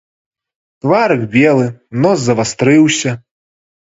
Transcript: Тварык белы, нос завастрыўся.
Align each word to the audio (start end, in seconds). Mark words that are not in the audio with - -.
Тварык 0.85 1.21
белы, 1.35 1.67
нос 2.05 2.19
завастрыўся. 2.29 3.11